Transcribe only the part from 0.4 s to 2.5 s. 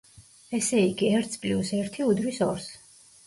ესე იგი, ერთს პლიუს ერთი უდრის